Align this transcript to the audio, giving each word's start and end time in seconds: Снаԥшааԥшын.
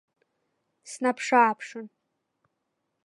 Снаԥшааԥшын. 0.91 1.87